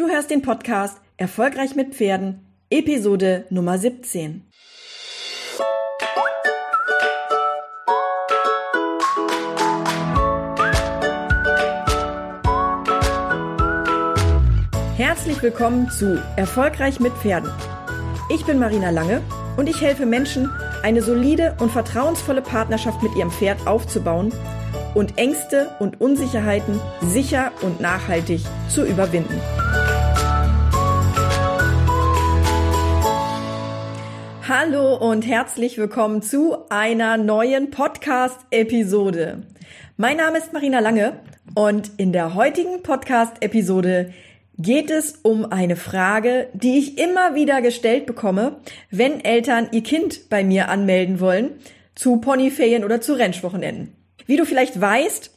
[0.00, 4.50] Du hörst den Podcast Erfolgreich mit Pferden, Episode Nummer 17.
[14.96, 17.50] Herzlich willkommen zu Erfolgreich mit Pferden.
[18.34, 19.20] Ich bin Marina Lange
[19.58, 20.50] und ich helfe Menschen,
[20.82, 24.32] eine solide und vertrauensvolle Partnerschaft mit ihrem Pferd aufzubauen
[24.94, 28.40] und Ängste und Unsicherheiten sicher und nachhaltig
[28.70, 29.38] zu überwinden.
[34.50, 39.46] Hallo und herzlich willkommen zu einer neuen Podcast-Episode.
[39.96, 41.20] Mein Name ist Marina Lange
[41.54, 44.12] und in der heutigen Podcast-Episode
[44.58, 48.56] geht es um eine Frage, die ich immer wieder gestellt bekomme,
[48.90, 51.52] wenn Eltern ihr Kind bei mir anmelden wollen
[51.94, 53.94] zu Ponyferien oder zu Ranchwochenenden.
[54.26, 55.30] Wie du vielleicht weißt,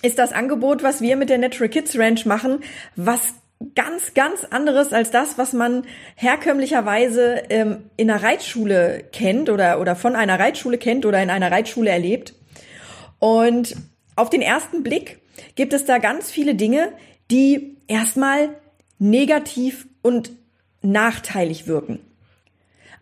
[0.00, 2.60] ist das Angebot, was wir mit der Natural Kids Ranch machen,
[2.96, 3.34] was
[3.74, 5.84] ganz, ganz anderes als das, was man
[6.16, 11.50] herkömmlicherweise ähm, in einer Reitschule kennt oder, oder von einer Reitschule kennt oder in einer
[11.50, 12.34] Reitschule erlebt.
[13.18, 13.76] Und
[14.16, 15.20] auf den ersten Blick
[15.54, 16.92] gibt es da ganz viele Dinge,
[17.30, 18.50] die erstmal
[18.98, 20.32] negativ und
[20.82, 22.00] nachteilig wirken.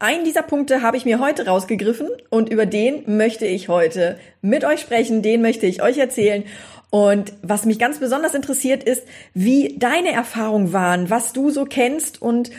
[0.01, 4.65] Einen dieser Punkte habe ich mir heute rausgegriffen und über den möchte ich heute mit
[4.65, 6.45] euch sprechen, den möchte ich euch erzählen.
[6.91, 9.03] Und was mich ganz besonders interessiert ist,
[9.35, 12.51] wie deine Erfahrungen waren, was du so kennst und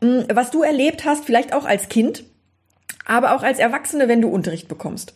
[0.00, 2.24] mh, hm, was du erlebt hast, vielleicht auch als Kind,
[3.06, 5.14] aber auch als Erwachsene, wenn du Unterricht bekommst.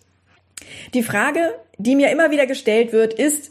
[0.95, 3.51] Die Frage, die mir immer wieder gestellt wird, ist,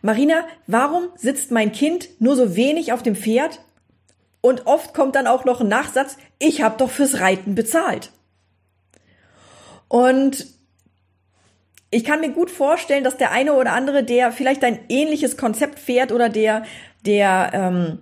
[0.00, 3.60] Marina, warum sitzt mein Kind nur so wenig auf dem Pferd
[4.42, 8.10] und oft kommt dann auch noch ein Nachsatz, ich habe doch fürs Reiten bezahlt.
[9.88, 10.46] Und
[11.90, 15.78] ich kann mir gut vorstellen, dass der eine oder andere, der vielleicht ein ähnliches Konzept
[15.78, 16.64] fährt oder der,
[17.06, 17.98] der ähm,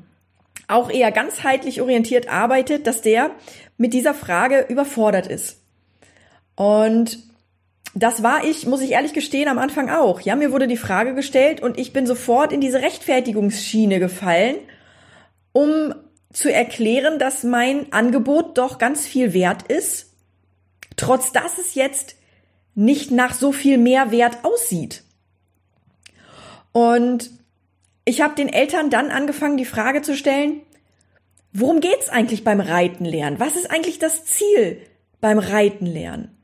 [0.67, 3.33] auch eher ganzheitlich orientiert arbeitet, dass der
[3.77, 5.61] mit dieser Frage überfordert ist.
[6.55, 7.19] Und
[7.95, 10.21] das war ich, muss ich ehrlich gestehen, am Anfang auch.
[10.21, 14.57] Ja, mir wurde die Frage gestellt und ich bin sofort in diese Rechtfertigungsschiene gefallen,
[15.53, 15.93] um
[16.33, 20.13] zu erklären, dass mein Angebot doch ganz viel wert ist,
[20.97, 22.17] trotz dass es jetzt
[22.75, 25.03] nicht nach so viel mehr Wert aussieht.
[26.73, 27.31] Und
[28.05, 30.63] ich habe den Eltern dann angefangen, die Frage zu stellen,
[31.53, 33.41] worum geht's eigentlich beim Reiten lernen?
[33.41, 34.81] Was ist eigentlich das Ziel
[35.21, 36.37] beim Reiten lernen?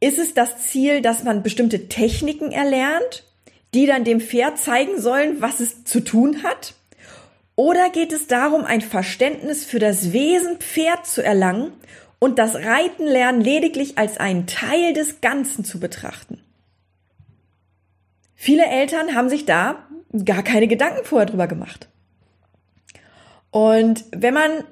[0.00, 3.24] Ist es das Ziel, dass man bestimmte Techniken erlernt,
[3.72, 6.74] die dann dem Pferd zeigen sollen, was es zu tun hat?
[7.56, 11.72] Oder geht es darum, ein Verständnis für das Wesen Pferd zu erlangen
[12.18, 16.38] und das Reiten lernen lediglich als einen Teil des Ganzen zu betrachten?
[18.34, 19.86] Viele Eltern haben sich da
[20.24, 21.88] gar keine Gedanken vorher drüber gemacht.
[23.50, 24.64] Und wenn man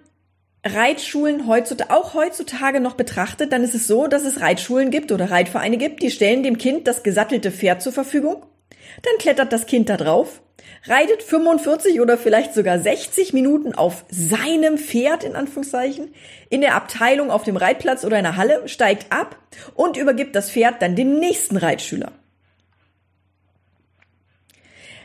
[0.62, 5.30] Reitschulen heutzutage, auch heutzutage noch betrachtet, dann ist es so, dass es Reitschulen gibt oder
[5.30, 8.44] Reitvereine gibt, die stellen dem Kind das gesattelte Pferd zur Verfügung.
[9.02, 10.42] Dann klettert das Kind da drauf
[10.86, 16.14] reitet 45 oder vielleicht sogar 60 Minuten auf seinem Pferd in Anführungszeichen
[16.50, 19.36] in der Abteilung auf dem Reitplatz oder in der Halle, steigt ab
[19.74, 22.12] und übergibt das Pferd dann dem nächsten Reitschüler.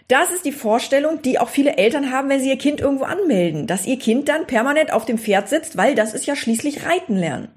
[0.10, 3.68] Das ist die Vorstellung, die auch viele Eltern haben, wenn sie ihr Kind irgendwo anmelden,
[3.68, 7.16] dass ihr Kind dann permanent auf dem Pferd sitzt, weil das ist ja schließlich Reiten
[7.16, 7.50] lernen.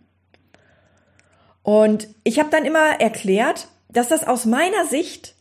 [1.62, 5.34] Und ich habe dann immer erklärt, dass das aus meiner Sicht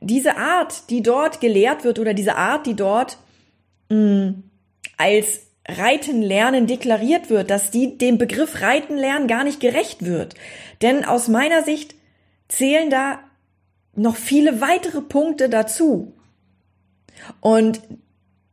[0.00, 3.18] diese Art, die dort gelehrt wird oder diese Art, die dort
[3.88, 4.42] mh, mm,
[4.96, 10.34] als Reiten lernen deklariert wird, dass die dem Begriff Reiten lernen gar nicht gerecht wird.
[10.82, 11.94] Denn aus meiner Sicht
[12.48, 13.20] zählen da
[13.94, 16.14] noch viele weitere Punkte dazu.
[17.40, 17.80] Und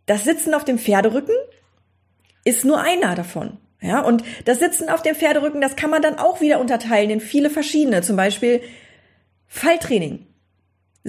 [0.06, 1.36] das Sitzen auf dem Pferderücken
[2.44, 3.58] ist nur einer davon.
[3.82, 7.20] Ja, und das Sitzen auf dem Pferderücken, das kann man dann auch wieder unterteilen in
[7.20, 8.62] viele verschiedene, zum Beispiel
[9.48, 10.26] Falltraining.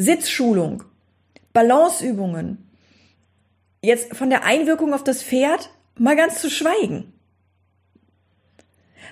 [0.00, 0.84] Sitzschulung,
[1.53, 2.70] Balanceübungen.
[3.82, 7.12] Jetzt von der Einwirkung auf das Pferd mal ganz zu schweigen.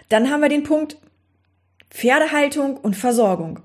[0.09, 0.99] Dann haben wir den Punkt
[1.91, 3.59] Pferdehaltung und Versorgung.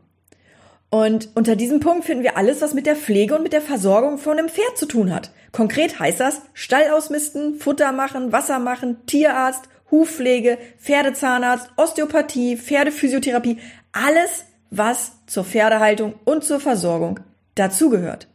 [0.89, 4.17] Und unter diesem Punkt finden wir alles, was mit der Pflege und mit der Versorgung
[4.17, 5.31] von einem Pferd zu tun hat.
[5.51, 13.59] Konkret heißt das Stall ausmisten, Futter machen, Wasser machen, Tierarzt, Hufpflege, Pferdezahnarzt, Osteopathie, Pferdephysiotherapie,
[13.91, 17.19] alles, was zur Pferdehaltung und zur Versorgung
[17.55, 18.27] dazugehört.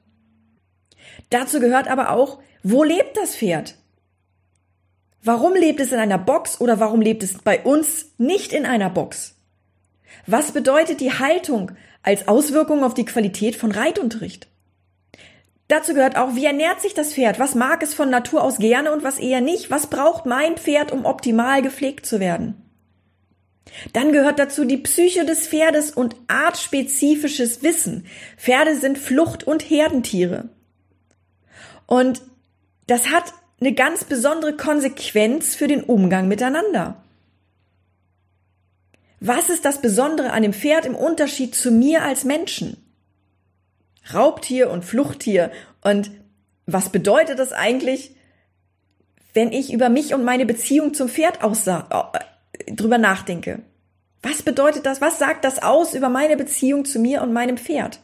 [1.31, 3.77] Dazu gehört aber auch, wo lebt das Pferd?
[5.23, 8.91] Warum lebt es in einer Box oder warum lebt es bei uns nicht in einer
[8.91, 9.35] Box?
[10.27, 11.73] Was bedeutet die Haltung
[12.03, 14.47] als Auswirkung auf die Qualität von Reitunterricht?
[15.69, 17.41] Dazu gehört auch, wie ernährt sich das Pferd?
[17.41, 19.71] Was mag es von Natur aus gerne und was eher nicht?
[19.71, 22.66] Was braucht mein Pferd, um optimal gepflegt zu werden?
[23.93, 28.07] Dann gehört dazu die Psyche des Pferdes und artspezifisches Wissen.
[28.37, 30.49] Pferde sind Flucht- und Herdentiere.
[31.87, 32.23] Und
[32.87, 37.03] das hat eine ganz besondere Konsequenz für den Umgang miteinander.
[39.21, 42.77] Was ist das Besondere an dem Pferd im Unterschied zu mir als Menschen?
[44.13, 45.51] Raubtier und Fluchttier.
[45.83, 46.11] Und
[46.67, 48.15] was bedeutet das eigentlich,
[49.33, 52.21] wenn ich über mich und meine Beziehung zum Pferd aussah, äh,
[52.67, 53.61] drüber nachdenke?
[54.23, 55.01] Was bedeutet das?
[55.01, 58.01] Was sagt das aus über meine Beziehung zu mir und meinem Pferd?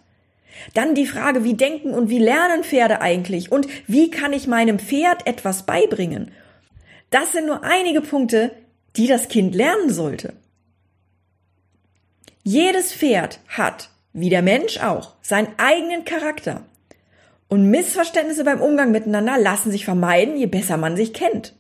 [0.75, 4.79] Dann die Frage, wie denken und wie lernen Pferde eigentlich und wie kann ich meinem
[4.79, 6.31] Pferd etwas beibringen?
[7.11, 8.53] Das sind nur einige Punkte,
[8.97, 10.35] die das Kind lernen sollte.
[12.43, 16.65] Jedes Pferd hat wie der Mensch auch, seinen eigenen Charakter.
[17.49, 21.55] Und Missverständnisse beim Umgang miteinander lassen sich vermeiden, je besser man sich kennt.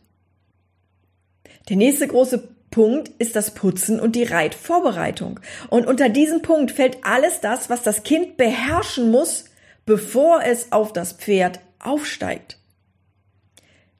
[1.68, 5.38] Der nächste große Punkt ist das Putzen und die Reitvorbereitung.
[5.68, 9.44] Und unter diesem Punkt fällt alles das, was das Kind beherrschen muss,
[9.86, 12.58] bevor es auf das Pferd aufsteigt.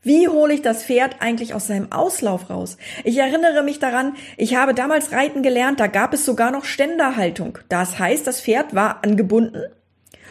[0.02, 2.76] Wie hole ich das Pferd eigentlich aus seinem Auslauf raus?
[3.04, 7.58] Ich erinnere mich daran, ich habe damals reiten gelernt, da gab es sogar noch Ständerhaltung.
[7.68, 9.62] Das heißt, das Pferd war angebunden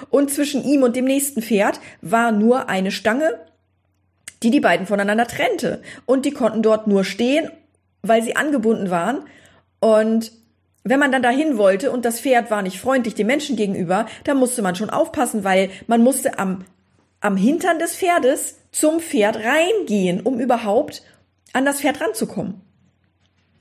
[0.10, 3.40] und zwischen ihm und dem nächsten Pferd war nur eine Stange,
[4.44, 5.82] die die beiden voneinander trennte.
[6.06, 7.52] Und die konnten dort nur stehen,
[8.02, 9.26] weil sie angebunden waren.
[9.80, 10.32] Und
[10.84, 14.38] wenn man dann dahin wollte und das Pferd war nicht freundlich dem Menschen gegenüber, dann
[14.38, 16.66] musste man schon aufpassen, weil man musste am,
[17.20, 21.04] am Hintern des Pferdes zum Pferd reingehen, um überhaupt
[21.54, 22.62] an das Pferd ranzukommen.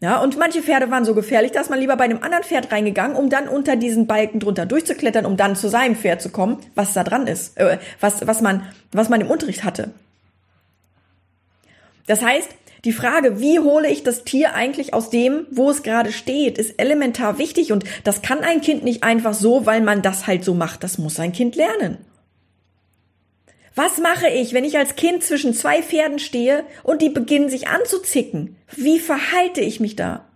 [0.03, 3.17] Ja, und manche Pferde waren so gefährlich, dass man lieber bei einem anderen Pferd reingegangen,
[3.17, 6.95] um dann unter diesen Balken drunter durchzuklettern, um dann zu seinem Pferd zu kommen, was
[6.95, 9.93] da dran ist, äh, was, was man, was man im Unterricht hatte.
[12.07, 12.49] Das heißt,
[12.85, 16.79] die Frage, wie hole ich das Tier eigentlich aus dem, wo es gerade steht, ist
[16.79, 20.55] elementar wichtig und das kann ein Kind nicht einfach so, weil man das halt so
[20.55, 20.83] macht.
[20.83, 21.99] Das muss ein Kind lernen.
[23.75, 27.69] Was mache ich, wenn ich als Kind zwischen zwei Pferden stehe und die beginnen sich
[27.69, 28.57] anzuzicken?
[28.75, 30.27] Wie verhalte ich mich da?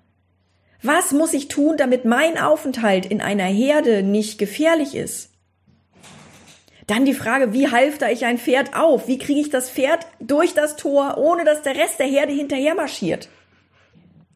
[0.83, 5.34] Was muss ich tun, damit mein Aufenthalt in einer Herde nicht gefährlich ist?
[6.87, 9.09] Dann die Frage, wie halfter ich ein Pferd auf?
[9.09, 12.75] Wie kriege ich das Pferd durch das Tor, ohne dass der Rest der Herde hinterher
[12.75, 13.29] marschiert?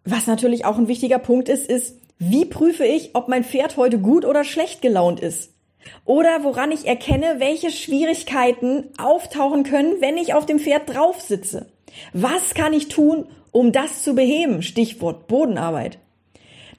[0.04, 3.98] Was natürlich auch ein wichtiger Punkt ist, ist, wie prüfe ich, ob mein Pferd heute
[3.98, 5.52] gut oder schlecht gelaunt ist?
[6.04, 11.66] Oder woran ich erkenne, welche Schwierigkeiten auftauchen können, wenn ich auf dem Pferd drauf sitze.
[12.12, 14.62] Was kann ich tun, um das zu beheben?
[14.62, 15.98] Stichwort Bodenarbeit.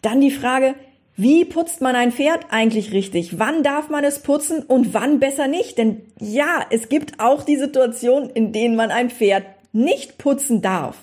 [0.01, 0.75] Dann die Frage,
[1.21, 3.39] wie putzt man ein Pferd eigentlich richtig?
[3.39, 5.77] Wann darf man es putzen und wann besser nicht?
[5.77, 9.44] Denn ja, es gibt auch die Situation, in denen man ein Pferd
[9.74, 10.95] nicht putzen darf.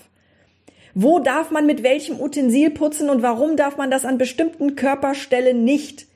[0.95, 5.65] Wo darf man mit welchem Utensil putzen und warum darf man das an bestimmten Körperstellen
[5.65, 6.07] nicht?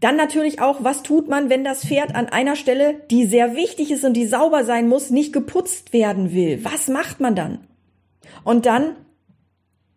[0.00, 3.92] Dann natürlich auch, was tut man, wenn das Pferd an einer Stelle, die sehr wichtig
[3.92, 6.64] ist und die sauber sein muss, nicht geputzt werden will?
[6.64, 7.60] Was macht man dann?
[8.42, 8.96] Und dann,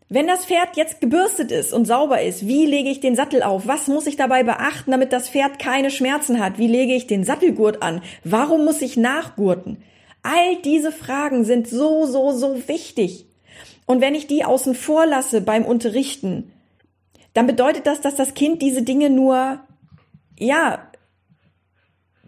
[0.10, 3.68] wenn das Pferd jetzt gebürstet ist und sauber ist, wie lege ich den Sattel auf?
[3.68, 6.58] Was muss ich dabei beachten, damit das Pferd keine Schmerzen hat?
[6.58, 8.02] Wie lege ich den Sattelgurt an?
[8.24, 9.84] Warum muss ich nachgurten?
[10.24, 13.28] All diese Fragen sind so, so, so wichtig.
[13.86, 16.52] Und wenn ich die außen vor lasse beim Unterrichten,
[17.34, 19.60] dann bedeutet das, dass das Kind diese Dinge nur
[20.40, 20.89] ja,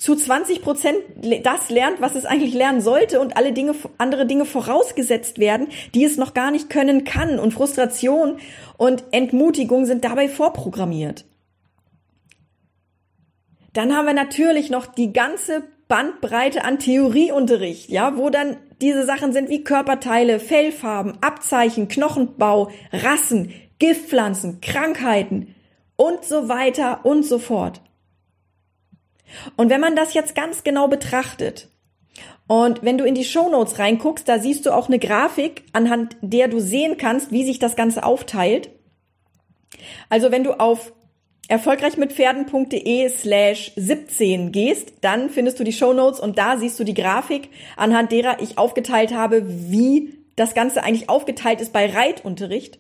[0.02, 0.98] zu 20 Prozent
[1.44, 6.04] das lernt, was es eigentlich lernen sollte und alle Dinge, andere Dinge vorausgesetzt werden, die
[6.04, 7.38] es noch gar nicht können kann.
[7.38, 8.40] Und Frustration
[8.78, 11.26] und Entmutigung sind dabei vorprogrammiert.
[13.74, 19.34] Dann haben wir natürlich noch die ganze Bandbreite an Theorieunterricht, ja, wo dann diese Sachen
[19.34, 25.54] sind wie Körperteile, Fellfarben, Abzeichen, Knochenbau, Rassen, Giftpflanzen, Krankheiten
[25.96, 27.82] und so weiter und so fort.
[29.58, 31.70] Und wenn man das jetzt ganz genau betrachtet,
[32.48, 36.18] und wenn du in die Show Notes reinguckst, da siehst du auch eine Grafik, anhand
[36.22, 38.72] der du sehen kannst, wie sich das Ganze aufteilt.
[40.10, 40.92] Also wenn du auf
[41.48, 46.94] erfolgreichmitpferden.de slash 17 gehst, dann findest du die Show Notes und da siehst du die
[46.94, 52.80] Grafik, anhand derer ich aufgeteilt habe, wie das Ganze eigentlich aufgeteilt ist bei Reitunterricht.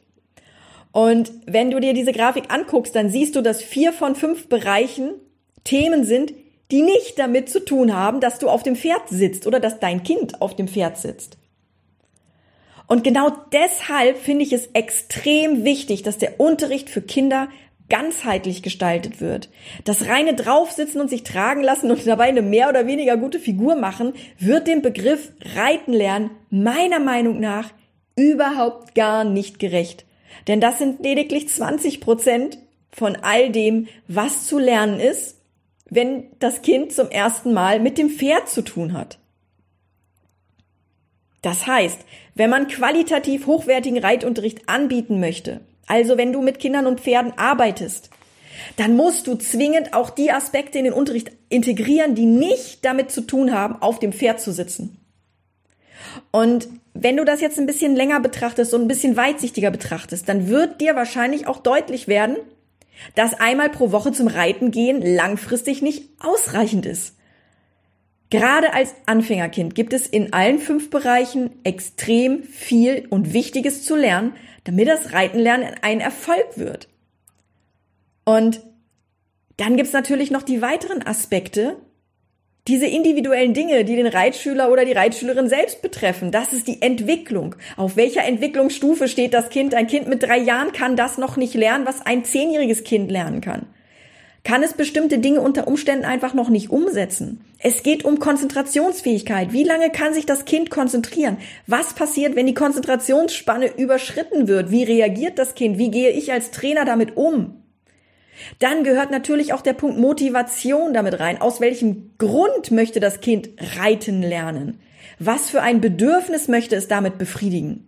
[0.92, 5.14] Und wenn du dir diese Grafik anguckst, dann siehst du, dass vier von fünf Bereichen
[5.64, 6.34] Themen sind,
[6.72, 10.04] die nicht damit zu tun haben, dass du auf dem Pferd sitzt oder dass dein
[10.04, 11.38] Kind auf dem Pferd sitzt.
[12.88, 17.48] Und genau deshalb finde ich es extrem wichtig, dass der Unterricht für Kinder
[17.92, 19.50] ganzheitlich gestaltet wird.
[19.84, 23.76] Das reine draufsitzen und sich tragen lassen und dabei eine mehr oder weniger gute Figur
[23.76, 27.70] machen, wird dem Begriff Reiten lernen meiner Meinung nach
[28.16, 30.06] überhaupt gar nicht gerecht.
[30.48, 32.60] Denn das sind lediglich 20 Prozent
[32.92, 35.41] von all dem, was zu lernen ist,
[35.92, 39.20] wenn das Kind zum ersten Mal mit dem Pferd zu tun hat.
[41.42, 42.00] Das heißt,
[42.34, 48.10] wenn man qualitativ hochwertigen Reitunterricht anbieten möchte, also wenn du mit Kindern und Pferden arbeitest,
[48.78, 53.22] dann musst du zwingend auch die Aspekte in den Unterricht integrieren, die nicht damit zu
[53.22, 54.98] tun haben, auf dem Pferd zu sitzen.
[56.32, 60.48] Und wenn du das jetzt ein bisschen länger betrachtest und ein bisschen weitsichtiger betrachtest, dann
[60.48, 62.38] wird dir wahrscheinlich auch deutlich werden,
[63.16, 67.16] dass einmal pro Woche zum Reiten gehen langfristig nicht ausreichend ist.
[68.30, 74.34] Gerade als Anfängerkind gibt es in allen fünf Bereichen extrem viel und Wichtiges zu lernen,
[74.64, 76.88] damit das Reitenlernen ein Erfolg wird.
[78.24, 78.62] Und
[79.58, 81.78] dann gibt's natürlich noch die weiteren Aspekte,
[82.72, 87.56] diese individuellen Dinge, die den Reitschüler oder die Reitschülerin selbst betreffen, das ist die Entwicklung.
[87.76, 89.76] Auf welcher Entwicklungsstufe steht das Kind?
[89.76, 93.42] Ein Kind mit drei Jahren kann das noch nicht lernen, was ein zehnjähriges Kind lernen
[93.42, 93.66] kann.
[94.46, 97.42] Kann es bestimmte Dinge unter Umständen einfach noch nicht umsetzen?
[97.60, 99.52] Es geht um Konzentrationsfähigkeit.
[99.52, 101.38] Wie lange kann sich das Kind konzentrieren?
[101.68, 104.72] Was passiert, wenn die Konzentrationsspanne überschritten wird?
[104.72, 105.78] Wie reagiert das Kind?
[105.78, 107.61] Wie gehe ich als Trainer damit um?
[108.60, 111.42] Dann gehört natürlich auch der Punkt Motivation damit rein.
[111.42, 114.80] Aus welchem Grund möchte das Kind reiten lernen?
[115.20, 117.88] Was für ein Bedürfnis möchte es damit befriedigen?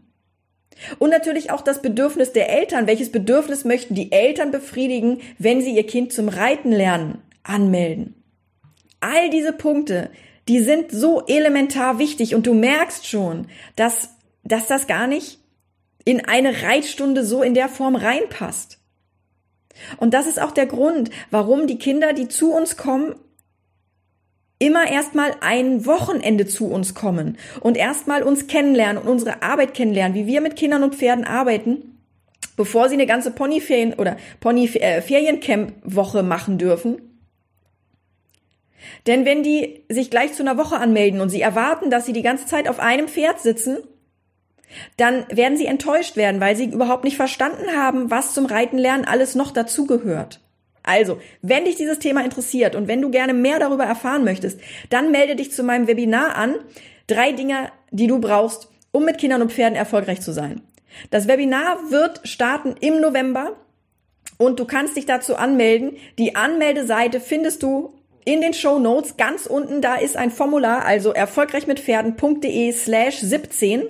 [1.00, 2.88] Und natürlich auch das Bedürfnis der Eltern.
[2.88, 8.16] Welches Bedürfnis möchten die Eltern befriedigen, wenn sie ihr Kind zum Reiten lernen anmelden?
[9.00, 10.10] All diese Punkte,
[10.48, 14.10] die sind so elementar wichtig und du merkst schon, dass,
[14.44, 15.40] dass das gar nicht
[16.06, 18.80] in eine Reitstunde so in der Form reinpasst.
[19.98, 23.16] Und das ist auch der Grund, warum die Kinder, die zu uns kommen,
[24.60, 30.16] immer erstmal ein Wochenende zu uns kommen und erstmal uns kennenlernen und unsere Arbeit kennenlernen,
[30.16, 32.00] wie wir mit Kindern und Pferden arbeiten,
[32.56, 37.02] bevor sie eine ganze Ponyferien oder Pony-Feriencamp-Woche äh, machen dürfen.
[39.06, 42.22] Denn wenn die sich gleich zu einer Woche anmelden und sie erwarten, dass sie die
[42.22, 43.80] ganze Zeit auf einem Pferd sitzen
[44.98, 49.36] dann werden sie enttäuscht werden, weil sie überhaupt nicht verstanden haben, was zum Reitenlernen alles
[49.36, 50.40] noch dazugehört.
[50.84, 55.12] Also, wenn dich dieses Thema interessiert und wenn du gerne mehr darüber erfahren möchtest, dann
[55.12, 56.56] melde dich zu meinem Webinar an.
[57.08, 60.62] Drei Dinge, die du brauchst, um mit Kindern und Pferden erfolgreich zu sein.
[61.10, 63.56] Das Webinar wird starten im November
[64.38, 65.98] und du kannst dich dazu anmelden.
[66.20, 67.94] Die Anmeldeseite findest du
[68.26, 69.82] in den Show Notes ganz unten.
[69.82, 73.84] Da ist ein Formular, also erfolgreichmitpferden.de slash 17.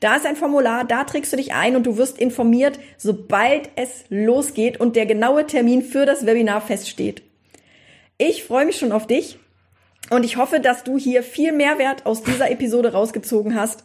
[0.00, 4.04] Da ist ein Formular, da trägst du dich ein und du wirst informiert, sobald es
[4.08, 7.22] losgeht und der genaue Termin für das Webinar feststeht.
[8.18, 9.38] Ich freue mich schon auf dich
[10.10, 13.84] und ich hoffe, dass du hier viel Mehrwert aus dieser Episode rausgezogen hast.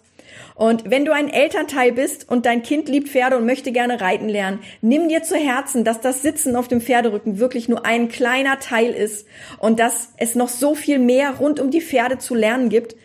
[0.56, 4.28] Und wenn du ein Elternteil bist und dein Kind liebt Pferde und möchte gerne reiten
[4.28, 8.60] lernen, nimm dir zu Herzen, dass das Sitzen auf dem Pferderücken wirklich nur ein kleiner
[8.60, 9.26] Teil ist
[9.58, 12.96] und dass es noch so viel mehr rund um die Pferde zu lernen gibt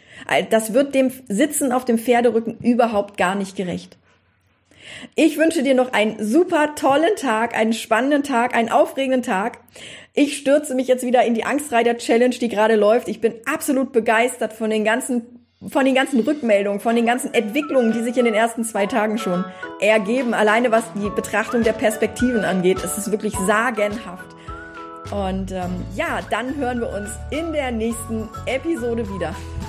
[0.51, 3.97] das wird dem Sitzen auf dem Pferderücken überhaupt gar nicht gerecht.
[5.15, 9.59] Ich wünsche dir noch einen super tollen Tag, einen spannenden Tag, einen aufregenden Tag.
[10.13, 13.09] Ich stürze mich jetzt wieder in die Angstreiter Challenge, die gerade läuft.
[13.09, 15.23] Ich bin absolut begeistert von den ganzen
[15.71, 19.17] von den ganzen Rückmeldungen, von den ganzen Entwicklungen, die sich in den ersten zwei Tagen
[19.17, 19.47] schon
[19.81, 20.35] ergeben.
[20.35, 24.27] Alleine was die Betrachtung der Perspektiven angeht, es ist wirklich sagenhaft.
[25.11, 29.35] Und ähm, ja, dann hören wir uns in der nächsten Episode wieder.